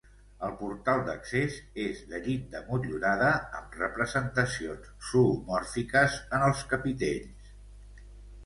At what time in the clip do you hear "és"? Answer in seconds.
1.83-1.99